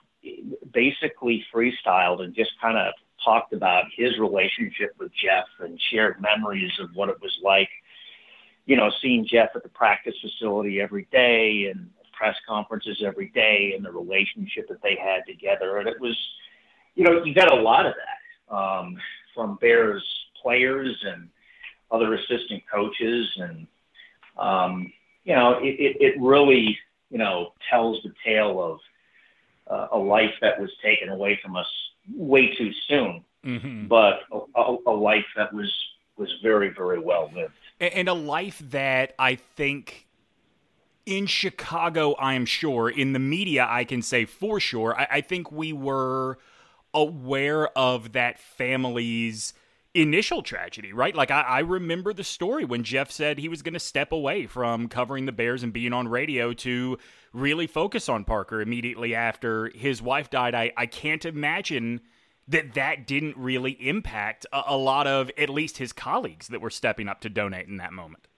basically 0.73 1.45
freestyled 1.55 2.23
and 2.23 2.35
just 2.35 2.51
kind 2.61 2.77
of 2.77 2.93
talked 3.25 3.53
about 3.53 3.85
his 3.95 4.19
relationship 4.19 4.95
with 4.99 5.13
Jeff 5.13 5.47
and 5.61 5.81
shared 5.91 6.21
memories 6.21 6.73
of 6.81 6.91
what 6.95 7.09
it 7.09 7.21
was 7.21 7.37
like, 7.43 7.69
you 8.67 8.77
know, 8.77 8.91
seeing 9.03 9.27
Jeff 9.27 9.51
at 9.55 9.63
the 9.63 9.69
practice 9.69 10.15
facility 10.21 10.81
every 10.81 11.09
day 11.11 11.71
and 11.73 11.91
press 12.13 12.37
conferences 12.47 13.03
every 13.05 13.31
day 13.31 13.73
and 13.75 13.85
the 13.85 13.91
relationship 13.91 14.69
that 14.69 14.83
they 14.83 14.97
had 15.01 15.27
together. 15.27 15.79
And 15.79 15.89
it 15.89 16.01
was, 16.01 16.17
you 16.95 17.05
know, 17.05 17.25
you 17.25 17.35
got 17.35 17.53
a 17.53 17.57
lot 17.61 17.87
of 17.87 17.95
that. 17.95 18.55
Um, 18.55 18.99
from 19.35 19.57
Bears 19.61 20.05
players 20.43 20.97
and 21.07 21.29
other 21.91 22.15
assistant 22.15 22.63
coaches, 22.73 23.29
and 23.39 23.67
um, 24.39 24.93
you 25.25 25.35
know, 25.35 25.59
it, 25.61 25.77
it, 25.79 25.97
it 26.01 26.15
really 26.21 26.79
you 27.11 27.19
know 27.19 27.53
tells 27.71 28.03
the 28.03 28.13
tale 28.25 28.63
of 28.63 28.79
uh, 29.71 29.97
a 29.97 29.99
life 29.99 30.35
that 30.41 30.61
was 30.61 30.71
taken 30.83 31.09
away 31.09 31.39
from 31.43 31.57
us 31.57 31.67
way 32.15 32.55
too 32.57 32.71
soon, 32.89 33.25
mm-hmm. 33.45 33.87
but 33.87 34.21
a, 34.33 34.77
a, 34.87 34.91
life 34.91 35.27
that 35.37 35.53
was 35.53 35.73
was 36.17 36.29
very 36.43 36.71
very 36.71 36.99
well 36.99 37.31
lived, 37.35 37.55
and 37.81 38.09
a 38.09 38.15
life 38.15 38.63
that 38.71 39.15
I 39.19 39.37
think 39.37 40.07
in 41.07 41.27
Chicago, 41.27 42.13
I 42.15 42.35
am 42.35 42.47
sure. 42.47 42.89
In 42.89 43.13
the 43.13 43.19
media, 43.19 43.67
I 43.69 43.85
can 43.85 44.03
say 44.03 44.25
for 44.25 44.61
sure. 44.61 44.99
I, 44.99 45.09
I 45.11 45.21
think 45.21 45.51
we 45.51 45.73
were 45.73 46.39
aware 46.93 47.69
of 47.77 48.13
that 48.13 48.39
family's 48.39 49.55
initial 49.95 50.43
tragedy, 50.43 50.93
right? 50.93 51.15
Like 51.15 51.31
I, 51.31 51.41
I, 51.41 51.59
remember 51.61 52.13
the 52.13 52.23
story 52.23 52.65
when 52.65 52.85
Jeff 52.85 53.11
said 53.11 53.39
he 53.39 53.49
was 53.49 53.63
going 53.63 53.75
to 53.75 53.81
step 53.81 54.13
away 54.13 54.47
from 54.47 54.89
covering 54.89 55.27
the 55.27 55.33
Bears 55.33 55.65
and 55.65 55.73
being 55.73 55.93
on 55.93 56.07
radio 56.07 56.53
to 56.55 56.97
really 57.33 57.67
focus 57.67 58.09
on 58.09 58.25
Parker 58.25 58.61
immediately 58.61 59.15
after 59.17 59.69
his 59.75 60.01
wife 60.01 60.31
died. 60.31 60.55
I, 60.55 60.73
I 60.77 60.87
can't 60.87 61.25
imagine 61.25 62.03
that 62.51 62.75
that 62.75 63.07
didn't 63.07 63.37
really 63.37 63.73
impact 63.73 64.45
a, 64.53 64.63
a 64.69 64.77
lot 64.77 65.07
of 65.07 65.31
at 65.39 65.49
least 65.49 65.79
his 65.79 65.93
colleagues 65.93 66.49
that 66.49 66.61
were 66.61 66.71
stepping 66.71 67.09
up 67.09 67.21
to 67.21 67.29
donate 67.29 67.67
in 67.67 67.79
that 67.79 67.93
moment. 67.93 68.29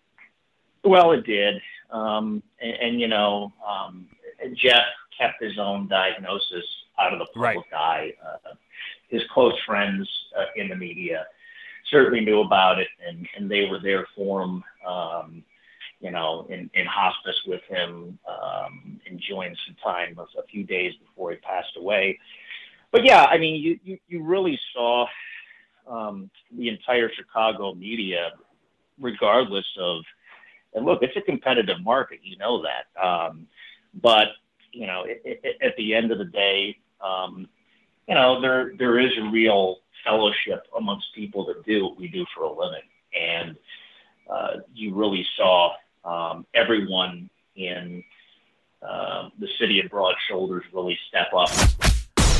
Well, 0.84 1.12
it 1.12 1.24
did. 1.24 1.60
Um, 1.90 2.42
and, 2.60 2.72
and, 2.72 3.00
you 3.00 3.08
know, 3.08 3.52
um, 3.66 4.08
Jeff 4.54 4.82
kept 5.18 5.42
his 5.42 5.58
own 5.58 5.88
diagnosis 5.88 6.64
out 6.98 7.12
of 7.12 7.18
the 7.18 7.26
public 7.26 7.66
right. 7.72 7.74
eye. 7.74 8.12
Uh, 8.24 8.54
his 9.08 9.22
close 9.32 9.54
friends 9.66 10.08
uh, 10.38 10.46
in 10.56 10.68
the 10.68 10.76
media 10.76 11.26
certainly 11.90 12.20
knew 12.20 12.40
about 12.40 12.78
it, 12.78 12.88
and, 13.06 13.28
and 13.36 13.50
they 13.50 13.66
were 13.70 13.78
there 13.80 14.06
for 14.16 14.42
him. 14.42 14.64
Um, 14.86 15.44
you 16.00 16.10
know, 16.10 16.46
in, 16.50 16.68
in 16.74 16.84
hospice 16.86 17.40
with 17.46 17.60
him, 17.68 18.18
um, 18.26 19.00
enjoying 19.06 19.54
some 19.66 19.76
time 19.84 20.16
a, 20.18 20.22
a 20.40 20.44
few 20.50 20.64
days 20.64 20.92
before 21.06 21.30
he 21.30 21.36
passed 21.36 21.76
away. 21.76 22.18
But 22.92 23.04
yeah, 23.04 23.24
I 23.24 23.38
mean, 23.38 23.60
you 23.60 23.80
you, 23.82 23.98
you 24.06 24.22
really 24.22 24.60
saw 24.72 25.06
um, 25.88 26.30
the 26.56 26.68
entire 26.68 27.10
Chicago 27.10 27.74
media, 27.74 28.32
regardless 29.00 29.66
of, 29.80 30.02
and 30.74 30.84
look, 30.84 31.02
it's 31.02 31.16
a 31.16 31.22
competitive 31.22 31.82
market, 31.82 32.20
you 32.22 32.36
know 32.36 32.62
that. 32.62 33.02
Um, 33.02 33.48
but 33.94 34.28
you 34.72 34.86
know, 34.86 35.04
it, 35.04 35.22
it, 35.24 35.56
at 35.62 35.74
the 35.76 35.94
end 35.94 36.12
of 36.12 36.18
the 36.18 36.26
day, 36.26 36.78
um, 37.00 37.48
you 38.06 38.14
know, 38.14 38.40
there 38.40 38.72
there 38.78 39.00
is 39.00 39.10
a 39.18 39.30
real 39.30 39.78
fellowship 40.04 40.66
amongst 40.76 41.06
people 41.14 41.46
that 41.46 41.64
do 41.64 41.84
what 41.84 41.96
we 41.96 42.08
do 42.08 42.26
for 42.34 42.44
a 42.44 42.52
living, 42.52 42.88
and 43.18 43.56
uh, 44.30 44.60
you 44.74 44.94
really 44.94 45.26
saw 45.36 45.72
um, 46.04 46.46
everyone 46.54 47.30
in 47.56 48.04
uh, 48.86 49.28
the 49.38 49.48
city 49.58 49.80
of 49.80 49.90
Broad 49.90 50.14
Shoulders 50.28 50.64
really 50.72 50.98
step 51.08 51.28
up. 51.34 51.50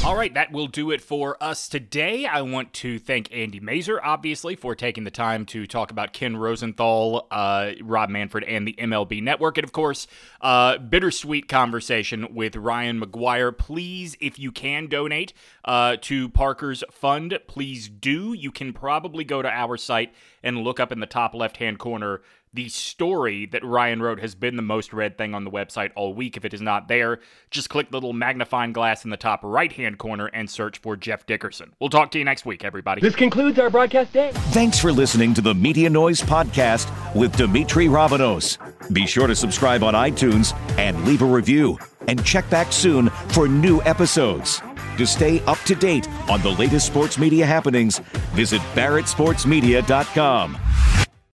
All 0.04 0.16
right, 0.16 0.35
that 0.35 0.50
will 0.50 0.66
do 0.66 0.90
it 0.90 1.00
for 1.00 1.40
us 1.40 1.68
today. 1.68 2.26
I 2.26 2.42
want 2.42 2.73
to 2.75 2.99
thank 2.99 3.32
Andy 3.32 3.61
Masur, 3.61 4.00
obviously, 4.02 4.56
for 4.56 4.75
taking 4.75 5.04
the 5.04 5.12
time 5.12 5.47
to 5.47 5.64
talk 5.64 5.92
about 5.92 6.12
Ken 6.12 6.37
Rosenthal, 6.37 7.28
uh, 7.30 7.71
Rob 7.80 8.11
Manfred, 8.11 8.42
and 8.42 8.66
the 8.66 8.73
MLB 8.73 9.23
Network. 9.23 9.59
And 9.59 9.64
of 9.64 9.71
course, 9.71 10.09
uh, 10.40 10.78
bittersweet 10.78 11.49
conversation 11.49 12.35
with 12.35 12.56
Ryan 12.56 12.99
Maguire. 12.99 13.52
Please, 13.52 14.16
if 14.21 14.40
you 14.40 14.50
can 14.50 14.88
donate 14.88 15.35
uh, 15.64 15.97
to 16.00 16.28
Parker's 16.30 16.82
fund, 16.90 17.38
please 17.47 17.88
do. 17.88 18.32
You 18.32 18.50
can 18.50 18.73
probably 18.73 19.23
go 19.23 19.40
to 19.40 19.49
our 19.49 19.76
site 19.76 20.12
and 20.42 20.64
look 20.64 20.80
up 20.80 20.90
in 20.90 20.99
the 20.99 21.06
top 21.06 21.32
left 21.32 21.59
hand 21.59 21.78
corner 21.78 22.23
the 22.54 22.68
story 22.68 23.47
that 23.47 23.64
Ryan 23.64 24.02
wrote 24.02 24.21
has 24.21 24.35
been 24.35 24.56
the 24.56 24.62
most 24.62 24.92
read 24.92 25.16
thing 25.16 25.35
on 25.35 25.44
the 25.44 25.50
website 25.50 25.90
all 25.97 26.12
week. 26.12 26.37
If 26.37 26.44
it 26.44 26.52
is 26.52 26.61
not 26.61 26.87
there, 26.88 27.21
just 27.50 27.71
click 27.71 27.90
the 27.90 27.97
little 27.97 28.12
magnifying 28.12 28.73
glass 28.75 29.04
in 29.04 29.11
the 29.11 29.16
top 29.16 29.40
right 29.42 29.73
hand 29.73 29.99
corner 29.99 30.26
and 30.26 30.50
search 30.50 30.78
for 30.78 30.94
Jeff 30.97 31.25
Dickerson. 31.25 31.73
We'll 31.80 31.88
talk 31.90 32.11
to 32.11 32.18
you 32.18 32.25
next 32.25 32.44
week, 32.44 32.62
everybody. 32.64 33.00
This 33.00 33.16
concludes 33.16 33.59
our 33.59 33.71
broadcast 33.71 34.12
day. 34.12 34.32
Thanks 34.50 34.78
for 34.78 34.92
listening 34.92 35.32
to 35.35 35.40
the 35.40 35.54
Media 35.54 35.88
Noise 35.88 36.21
Podcast 36.21 36.90
with 37.14 37.35
Demetri 37.37 37.87
Ravanos. 37.87 38.59
Be 38.92 39.06
sure 39.06 39.26
to 39.26 39.35
subscribe 39.35 39.82
on 39.82 39.94
iTunes 39.94 40.54
and 40.78 41.04
leave 41.06 41.23
a 41.23 41.26
review. 41.26 41.78
And 42.09 42.23
check 42.25 42.50
back 42.50 42.73
soon 42.73 43.09
for 43.28 43.49
new 43.49 43.80
episodes. 43.82 44.61
To 44.99 45.06
stay 45.06 45.40
up 45.47 45.59
to 45.61 45.75
date 45.75 46.06
on 46.28 46.42
the 46.42 46.50
latest 46.50 46.87
sports 46.87 47.16
media 47.18 47.47
happenings, 47.47 47.99
visit 48.35 48.61
barrettsportsmedia.com. 48.75 50.59